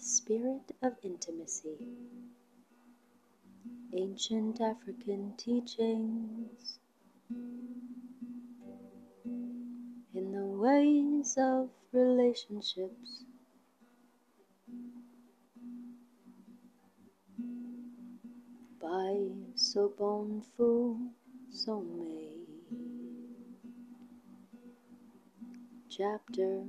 spirit 0.00 0.72
of 0.82 0.94
intimacy. 1.02 1.88
Ancient 3.92 4.60
African 4.60 5.34
teachings 5.36 6.78
in 10.14 10.32
the 10.32 10.44
ways 10.44 11.36
of 11.38 11.68
relationships. 11.92 13.24
By 18.80 19.28
Sobonfu 19.54 21.10
Somé. 21.52 22.40
Chapter 25.90 26.62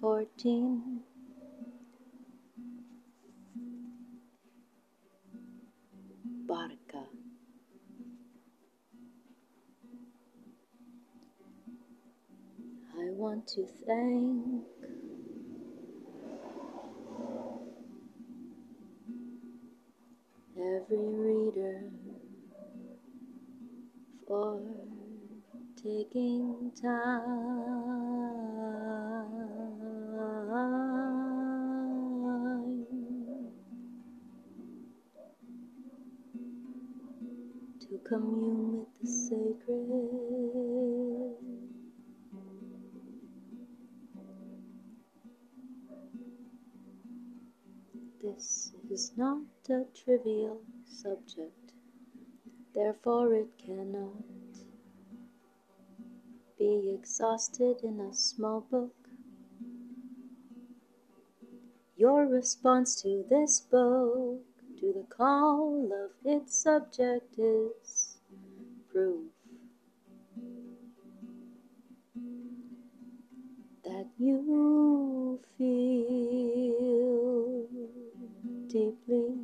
14 0.00 0.99
Barca 6.50 7.04
I 12.98 13.10
want 13.12 13.48
to 13.48 13.66
thank 13.86 14.64
every 20.56 20.98
reader 20.98 21.82
for 24.26 24.60
taking 25.82 26.72
time 26.82 27.69
commune 38.10 38.80
with 38.80 38.88
the 39.00 39.06
sacred. 39.06 39.70
This 48.20 48.72
is 48.90 49.12
not 49.16 49.42
a 49.68 49.84
trivial 49.94 50.60
subject, 50.84 51.72
therefore 52.74 53.32
it 53.32 53.56
cannot 53.64 54.24
be 56.58 56.92
exhausted 56.92 57.76
in 57.84 58.00
a 58.00 58.12
small 58.12 58.60
book. 58.60 58.96
Your 61.96 62.26
response 62.26 63.00
to 63.02 63.24
this 63.30 63.60
book, 63.60 64.42
to 64.80 64.92
the 64.94 65.06
call 65.14 65.92
of 65.92 66.10
its 66.24 66.56
subject, 66.56 67.38
is 67.38 67.99
proof 68.92 69.24
that 73.84 74.06
you 74.18 75.40
feel 75.56 77.66
deeply 78.68 79.34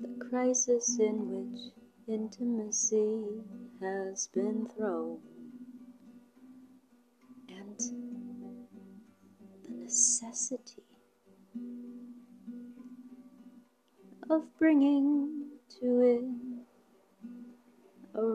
the 0.00 0.24
crisis 0.28 0.98
in 0.98 1.16
which 1.30 1.72
intimacy 2.08 3.22
has 3.80 4.28
been 4.34 4.68
thrown 4.76 5.18
and 7.48 7.78
the 9.64 9.74
necessity 9.84 10.82
of 14.30 14.42
bringing 14.58 15.46
to 15.80 16.00
it 16.00 16.51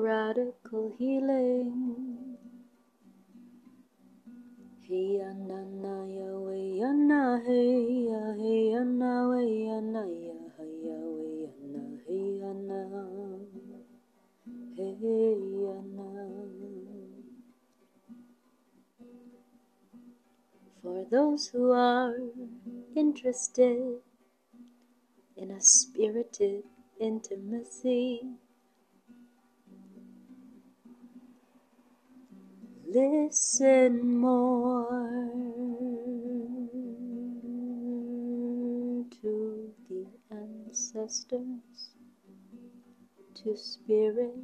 radical 0.07 0.95
healing. 0.97 2.07
Na 4.87 6.07
ya 6.07 6.31
hey 7.43 8.07
ya 8.07 8.23
ya 8.39 8.39
hey 8.39 8.71
ya. 15.59 15.75
For 20.81 21.03
those 21.11 21.47
who 21.47 21.71
are 21.71 22.15
interested 22.95 23.99
in 25.35 25.51
a 25.51 25.59
spirited 25.59 26.63
intimacy. 26.99 28.23
Listen 32.87 34.17
more 34.19 34.89
to 39.21 39.73
the 39.89 40.07
ancestors, 40.31 41.91
to 43.35 43.57
spirit, 43.57 44.35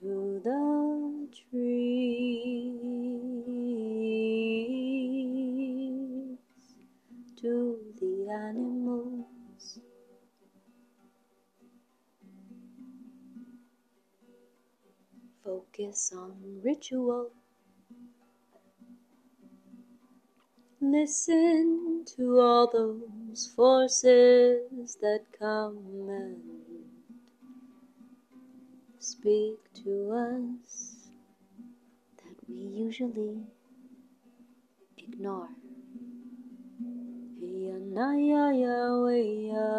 to 0.00 0.40
the 0.44 1.28
trees, 1.50 1.98
to 7.38 7.78
the 8.00 8.30
animals. 8.30 9.80
Focus 15.44 16.12
on 16.16 16.60
ritual. 16.64 17.30
Listen 20.80 22.04
to 22.16 22.40
all 22.40 22.68
those 22.70 23.52
forces 23.56 24.96
that 25.00 25.20
come 25.38 25.78
and 26.08 26.36
speak 28.98 29.58
to 29.84 30.12
us 30.12 31.08
that 32.18 32.36
we 32.48 32.56
usually 32.56 33.38
ignore. 34.98 35.48
Hey 37.40 37.74
na 37.94 38.14
ya 38.14 38.50
ya 38.50 38.78
we 39.02 39.50
ya, 39.50 39.70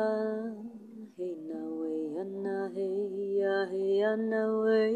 hey 1.18 1.36
na 1.48 1.62
we 1.80 1.94
ya 2.16 2.24
na 2.28 2.70
hey 2.76 3.40
ya 3.40 3.56
hey 3.72 4.00
ya 4.04 4.16
na 4.16 4.44
we, 4.64 4.92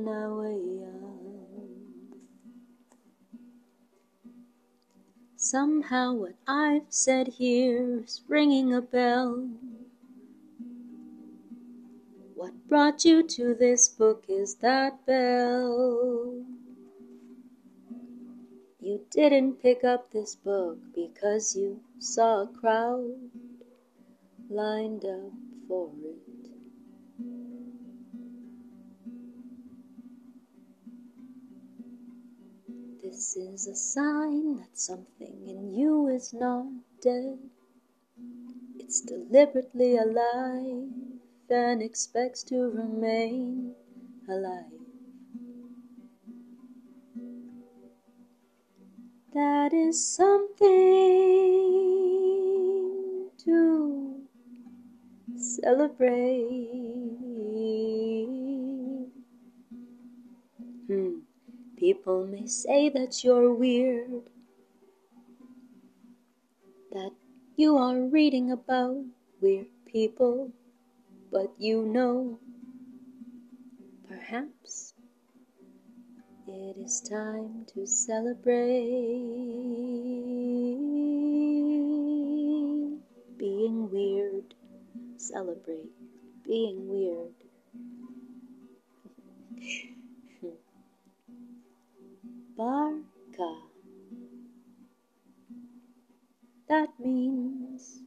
hey 0.00 0.80
ya 0.80 0.92
na 0.92 1.12
we. 1.18 1.70
Somehow 5.36 6.14
what 6.14 6.34
I've 6.46 6.88
said 6.88 7.28
here 7.28 8.00
is 8.04 8.22
ringing 8.28 8.72
a 8.72 8.80
bell. 8.80 9.48
What 12.34 12.68
brought 12.68 13.04
you 13.04 13.22
to 13.22 13.54
this 13.54 13.88
book 13.88 14.24
is 14.28 14.56
that 14.56 15.04
bell. 15.06 16.44
You 18.80 19.00
didn't 19.10 19.62
pick 19.62 19.84
up 19.84 20.10
this 20.10 20.34
book 20.34 20.78
because 20.94 21.56
you 21.56 21.80
saw 21.98 22.42
a 22.42 22.46
crowd 22.46 23.30
lined 24.48 25.04
up 25.04 25.32
for 25.68 25.90
it. 26.02 26.29
This 33.10 33.36
is 33.36 33.66
a 33.66 33.74
sign 33.74 34.58
that 34.58 34.78
something 34.78 35.44
in 35.44 35.74
you 35.74 36.06
is 36.06 36.32
not 36.32 36.66
dead. 37.02 37.40
It's 38.78 39.00
deliberately 39.00 39.96
alive 39.96 40.92
and 41.50 41.82
expects 41.82 42.44
to 42.44 42.70
remain 42.70 43.74
alive. 44.28 44.70
That 49.34 49.72
is 49.72 50.06
something 50.06 50.68
to 53.38 54.22
celebrate. 55.36 57.29
People 61.80 62.26
may 62.26 62.46
say 62.46 62.90
that 62.90 63.24
you're 63.24 63.52
weird, 63.52 64.30
that 66.92 67.12
you 67.56 67.76
are 67.78 68.00
reading 68.02 68.52
about 68.52 69.04
weird 69.40 69.66
people, 69.86 70.52
but 71.32 71.52
you 71.58 71.84
know, 71.86 72.38
perhaps 74.08 74.92
It 76.46 76.76
is 76.78 77.00
time 77.00 77.64
to 77.74 77.86
celebrate 77.86 78.50
being 83.38 83.90
weird. 83.90 84.54
Celebrate 85.16 85.92
being 86.44 86.88
weird. 86.88 87.34
Barca. 92.60 93.50
That 96.68 96.98
means 96.98 98.02